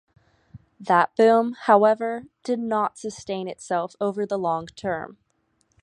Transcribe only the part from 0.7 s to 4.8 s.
That boom, however, did not sustain itself over the long